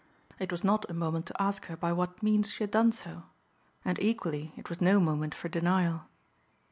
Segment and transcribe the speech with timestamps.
[0.39, 3.21] It was not a moment to ask her by what means she had done so.
[3.85, 6.05] And, equally, it was no moment for denial.